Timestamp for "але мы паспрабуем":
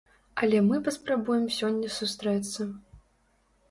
0.45-1.45